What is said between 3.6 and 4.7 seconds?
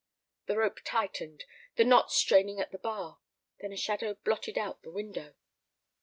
a shadow blotted